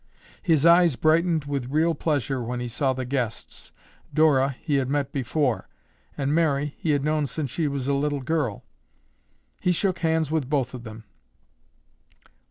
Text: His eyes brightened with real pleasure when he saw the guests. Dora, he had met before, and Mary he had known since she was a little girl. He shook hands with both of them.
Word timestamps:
His 0.41 0.65
eyes 0.65 0.95
brightened 0.95 1.45
with 1.45 1.69
real 1.69 1.93
pleasure 1.93 2.41
when 2.41 2.59
he 2.59 2.67
saw 2.67 2.93
the 2.93 3.05
guests. 3.05 3.71
Dora, 4.11 4.55
he 4.59 4.77
had 4.77 4.89
met 4.89 5.11
before, 5.11 5.67
and 6.17 6.33
Mary 6.33 6.73
he 6.79 6.89
had 6.89 7.03
known 7.03 7.27
since 7.27 7.51
she 7.51 7.67
was 7.67 7.87
a 7.87 7.93
little 7.93 8.21
girl. 8.21 8.63
He 9.59 9.71
shook 9.71 9.99
hands 9.99 10.31
with 10.31 10.49
both 10.49 10.73
of 10.73 10.83
them. 10.85 11.03